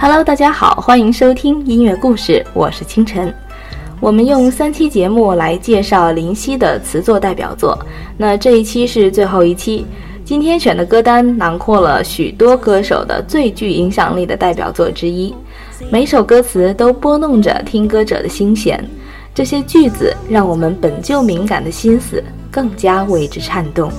[0.00, 3.32] Hello，大家好，欢迎收听音乐故事，我是清晨。
[4.00, 7.78] 我们用三期节目来介绍林夕的词作代表作，
[8.16, 9.86] 那这一期是最后一期。
[10.24, 15.32] 今天选的歌单囊括了许多歌手的最具影响力的代表作之一，
[15.90, 18.82] 每首歌词都拨弄着听歌者的心弦，
[19.34, 23.90] 这些句子让我们本就敏感的心思更加为之颤动。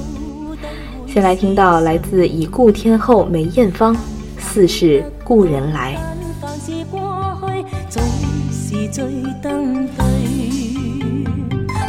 [1.08, 3.96] 先来听到来自已故天后梅艳芳，
[4.38, 5.02] 《似是》。
[5.26, 8.04] 故人来但凡是过去总
[8.52, 9.06] 是最
[9.42, 11.82] 登对台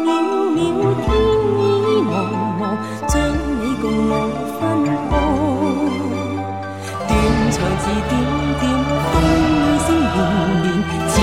[0.08, 0.10] 渺
[0.56, 0.58] 渺，
[1.04, 1.06] 天
[1.60, 1.62] 意
[2.08, 2.12] 茫
[2.56, 3.20] 茫，将
[3.60, 4.12] 你共我
[4.56, 4.60] 分
[5.10, 5.12] 飞。
[7.10, 7.12] 断
[7.52, 8.14] 肠字点
[8.62, 8.64] 点，
[9.12, 9.14] 风
[9.88, 10.14] 声绵
[10.64, 10.66] 绵，
[11.12, 11.14] 似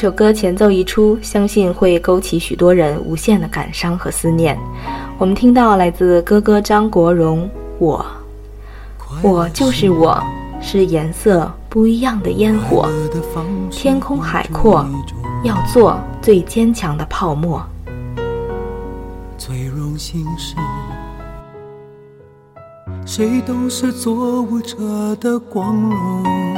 [0.00, 4.56] 这首歌前奏一出，相信会勾起许多人无限的感伤和思念。
[5.18, 7.50] 我们听到来自哥哥张国荣
[7.82, 8.06] ：“我，
[9.22, 10.22] 我就是我，
[10.60, 12.88] 是颜色不一样的烟火。
[13.72, 14.86] 天空海阔，
[15.42, 17.60] 要做最坚强的泡沫。”
[23.04, 24.46] 谁都是，做
[25.20, 26.57] 的光荣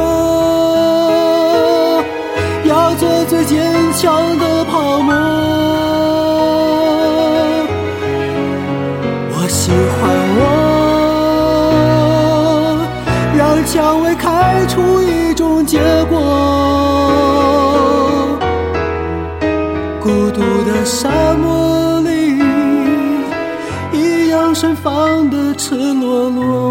[20.93, 22.37] 沙漠里，
[23.97, 26.70] 一样盛放的赤裸裸。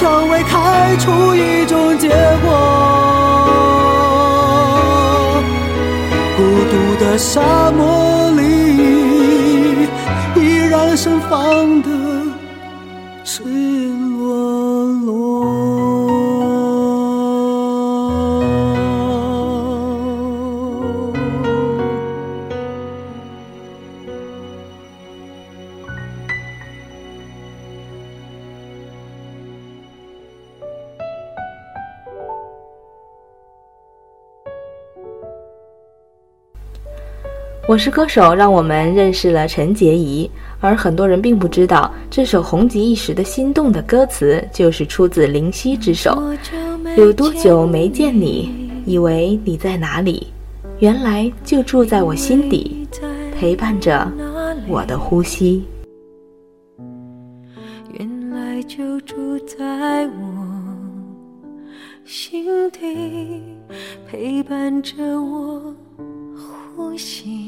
[0.00, 2.08] 蔷薇开出一种结
[2.40, 2.50] 果，
[6.36, 8.76] 孤独的沙漠里
[10.36, 11.82] 依然盛放。
[37.68, 40.28] 我是歌手，让我们认识了陈洁仪，
[40.58, 46.18] 而很多人并不知道，这首红极一时的《心动》的歌词就是出自林夕之手。
[46.96, 48.70] 有多久没见你？
[48.86, 50.28] 以为你在哪里？
[50.78, 52.88] 原来就住在我心底，
[53.38, 54.10] 陪伴着
[54.66, 55.62] 我的呼吸。
[57.98, 60.72] 原来就住在我
[62.06, 63.42] 心底，
[64.10, 65.74] 陪伴着我
[66.74, 67.47] 呼吸。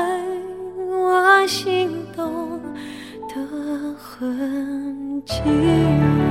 [4.21, 6.30] 曾经。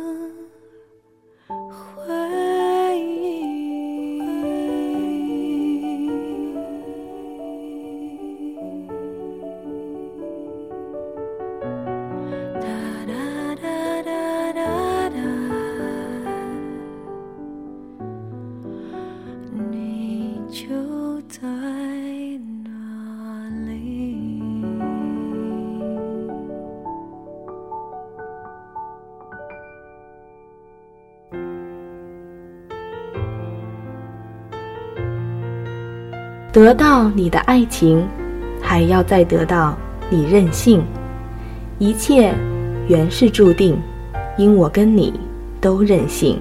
[36.51, 38.05] 得到你的爱情，
[38.61, 39.73] 还要再得到
[40.09, 40.83] 你任性，
[41.79, 42.33] 一切
[42.89, 43.79] 原是注定，
[44.37, 45.13] 因我跟你
[45.61, 46.37] 都任性。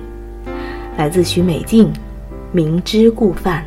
[0.98, 1.92] 来自许美静，
[2.50, 3.62] 《明知故犯》。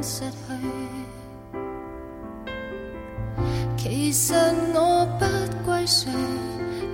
[0.00, 0.68] 失去。
[3.90, 4.34] 其实
[4.74, 6.10] 我不归谁，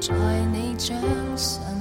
[0.01, 0.15] 在
[0.53, 0.97] 你掌
[1.37, 1.74] 上。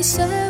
[0.00, 0.49] myself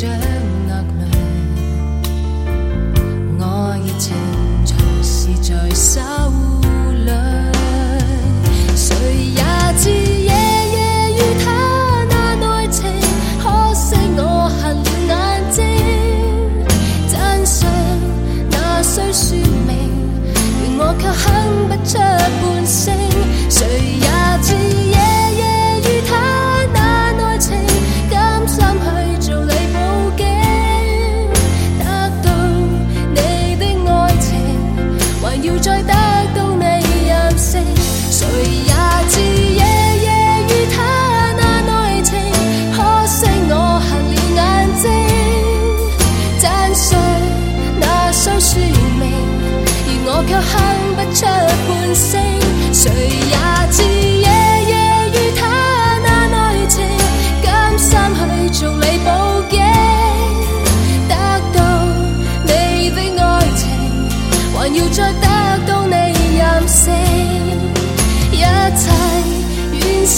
[0.00, 0.14] 将额
[0.96, 1.10] 娘，
[3.36, 3.44] 我
[3.82, 4.14] 热情
[4.64, 6.27] 随时在手。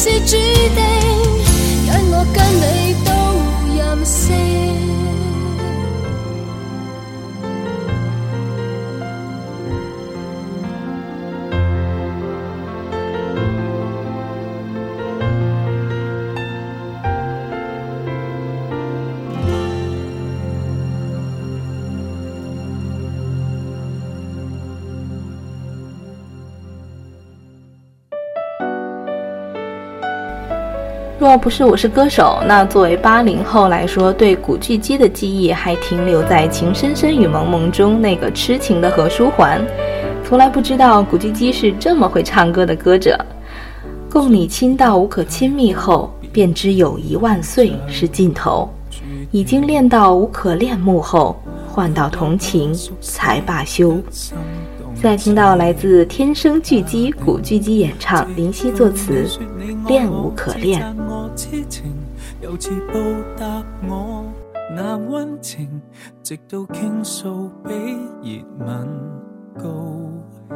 [0.03, 0.60] se
[31.31, 39.65] 若不是我是歌手，那作为八零后来说，对古巨基的记忆还停留在《情深深雨蒙蒙中那个痴情的何书桓，
[40.25, 43.17] 从来不知道古巨基是这么会唱歌的歌者。
[44.11, 48.69] 共你亲到无可亲密后，便知友谊万岁是尽头。
[49.31, 54.01] 已经恋到无可恋慕后，换到同情才罢休。
[55.01, 59.25] 再听到来自天生巨基古巨基演唱林夕作词
[59.89, 60.83] 《恋无可恋》。
[61.37, 61.93] 痴情
[62.41, 62.95] 又似报
[63.39, 64.25] 答我
[64.75, 65.81] 那温情，
[66.23, 67.73] 直到倾诉比
[68.23, 68.89] 热吻
[69.59, 69.67] 高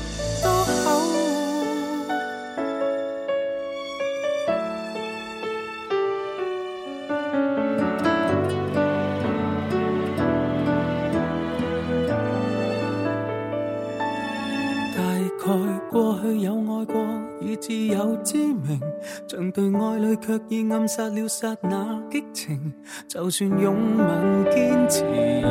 [20.30, 22.74] 却已暗杀了刹那激情，
[23.08, 25.04] 就算勇吻坚持
[25.42, 25.50] 有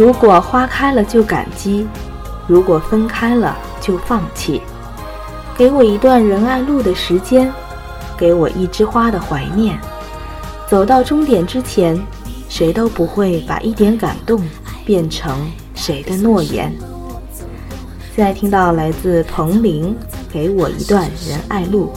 [0.00, 1.86] 如果花开了就感激，
[2.46, 4.62] 如果分开了就放弃。
[5.58, 7.52] 给我一段仁爱路的时间，
[8.16, 9.78] 给我一枝花的怀念。
[10.66, 12.00] 走到终点之前，
[12.48, 14.40] 谁都不会把一点感动
[14.86, 15.36] 变成
[15.74, 16.72] 谁的诺言。
[18.16, 19.94] 现在听到来自彭羚
[20.32, 21.92] 《给我一段仁爱路》，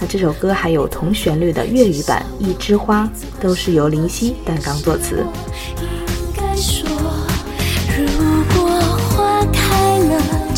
[0.00, 3.08] 那这首歌还有同旋律的粤语版《一枝花》，
[3.40, 5.24] 都是由林夕担纲作词。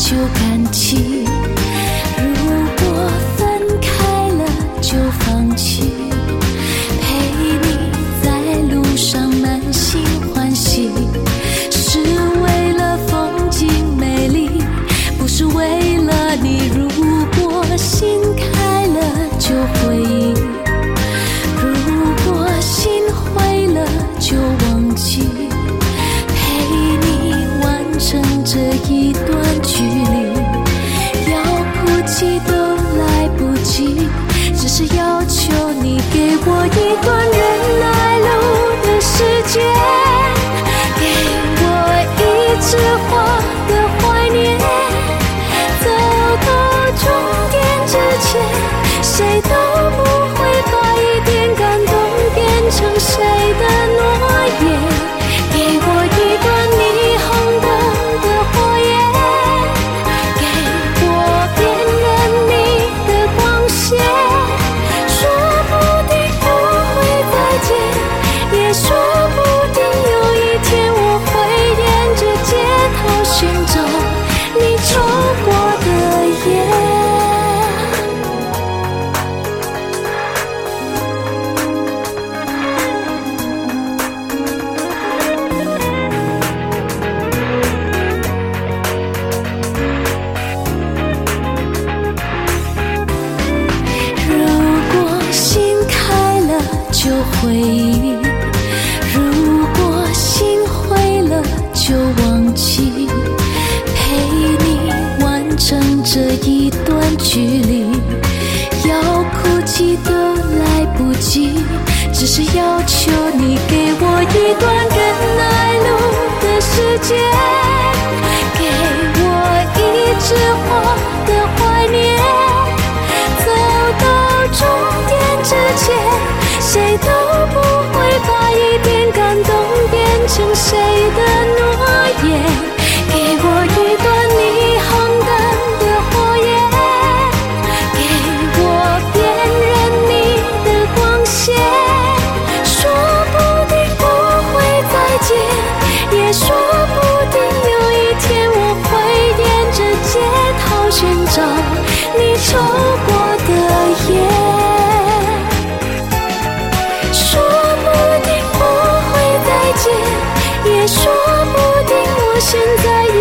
[0.09, 1.18] 就感情。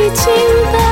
[0.09, 0.88] 已经。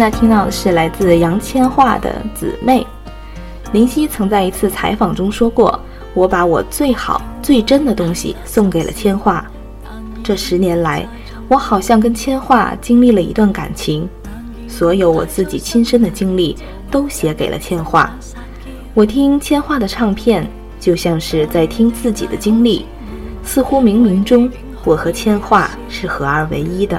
[0.00, 2.86] 那听到的是来自杨千嬅的姊妹
[3.70, 5.78] 林夕曾在一次采访中说过
[6.14, 9.42] ：“我把我最好最真的东西送给了千嬅。
[10.24, 11.06] 这十年来，
[11.48, 14.08] 我好像跟千嬅经历了一段感情，
[14.66, 16.56] 所有我自己亲身的经历
[16.90, 18.08] 都写给了千嬅。
[18.94, 20.48] 我听千嬅的唱片，
[20.80, 22.86] 就像是在听自己的经历，
[23.44, 24.50] 似乎冥冥中
[24.82, 26.98] 我和千嬅是合二为一的。”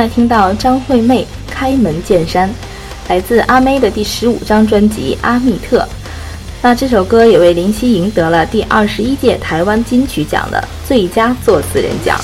[0.00, 2.48] 那听到张惠妹开门见山，
[3.08, 5.80] 来自阿妹的第十五张专辑《阿密特》，
[6.62, 12.16] 那这首歌也为林夕赢得了第二十一届台湾金曲奖的最佳作词人奖。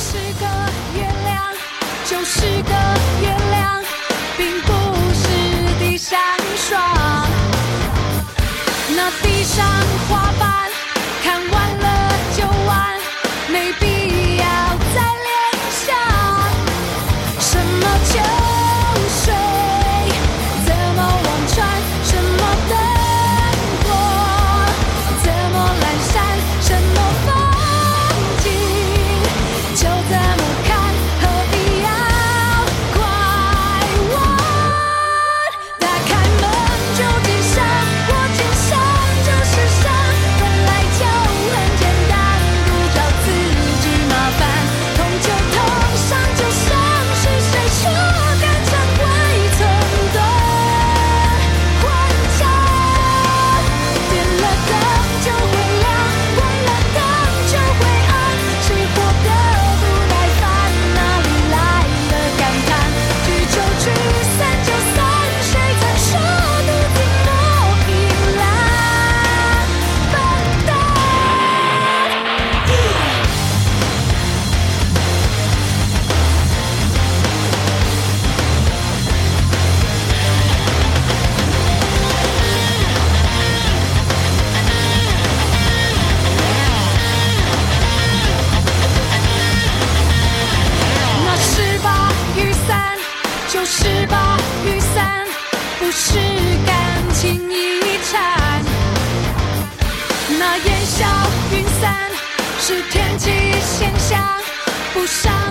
[105.07, 105.44] show.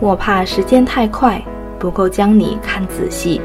[0.00, 1.42] 我怕时间太快，
[1.76, 3.40] 不够将你看仔细；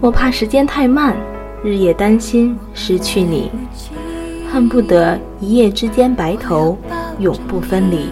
[0.00, 1.14] 我怕时间太慢，
[1.62, 3.50] 日夜担心失去你，
[4.50, 6.78] 恨不得一夜之间白头，
[7.18, 8.08] 永不分离。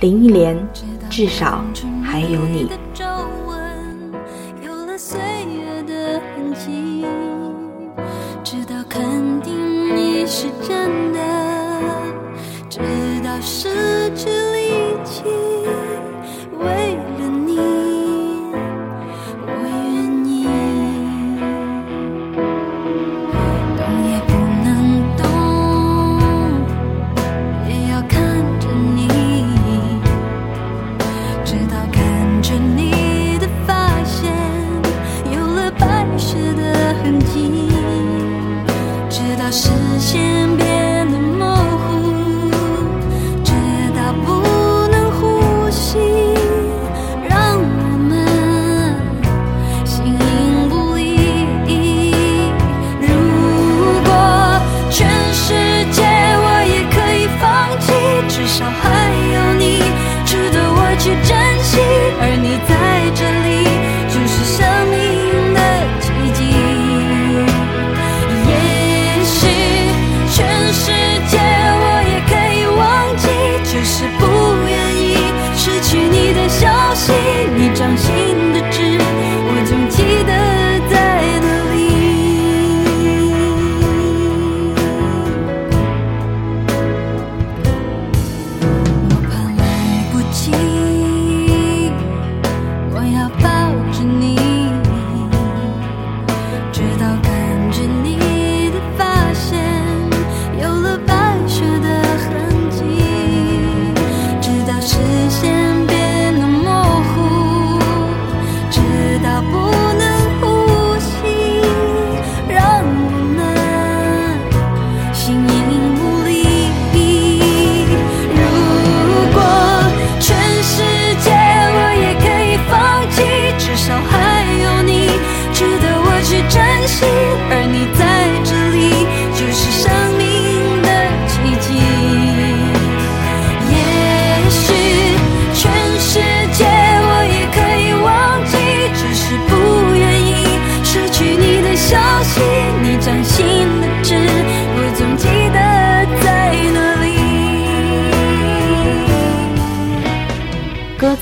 [0.00, 0.56] 林忆莲，
[1.08, 1.64] 至少
[2.02, 2.68] 还有你。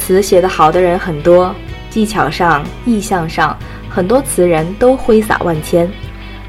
[0.03, 1.55] 词写得好的人很多，
[1.89, 3.57] 技巧上、意象上，
[3.89, 5.89] 很多词人都挥洒万千。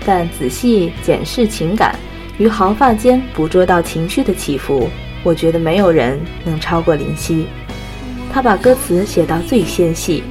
[0.03, 1.95] 但仔细检视情感，
[2.39, 4.89] 于毫发间捕捉到情绪的起伏，
[5.21, 7.45] 我觉得没有人能超过林夕。
[8.33, 10.23] 他把歌词写到最纤细，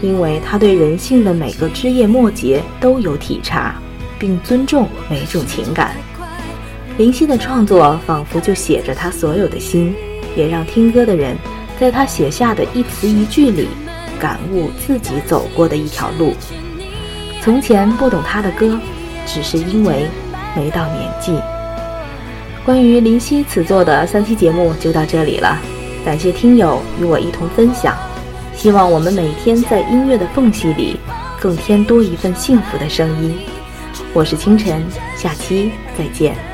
[0.00, 3.74] 因为他对人性的每个枝叶末节都有体察，
[4.18, 5.94] 并尊重每种情感。
[6.96, 9.94] 林夕的创作仿佛就写着他所有的心，
[10.34, 11.36] 也让听歌的人。
[11.78, 13.68] 在他写下的一词一句里，
[14.20, 16.34] 感悟自己走过的一条路。
[17.42, 18.78] 从前不懂他的歌，
[19.26, 20.06] 只是因为
[20.56, 21.32] 没到年纪。
[22.64, 25.58] 关于林夕此作的三期节目就到这里了，
[26.04, 27.96] 感谢听友与我一同分享。
[28.54, 30.96] 希望我们每天在音乐的缝隙里，
[31.40, 33.36] 更添多一份幸福的声音。
[34.12, 34.82] 我是清晨，
[35.16, 36.53] 下期再见。